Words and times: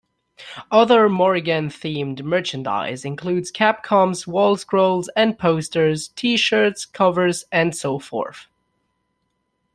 Other 0.71 1.07
Morrigan-themed 1.07 2.23
merchandise 2.23 3.05
include 3.05 3.43
Capcom's 3.53 4.25
wall 4.25 4.57
scrolls 4.57 5.11
and 5.15 5.37
posters, 5.37 6.07
T-shirts, 6.15 6.85
covers, 6.87 7.45
and 7.51 7.75
so 7.75 7.99
forth. 7.99 8.47